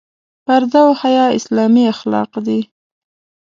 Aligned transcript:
پرده 0.45 0.79
او 0.85 0.91
حیا 1.01 1.25
اسلامي 1.37 1.83
اخلاق 1.93 2.31
دي. 2.45 2.59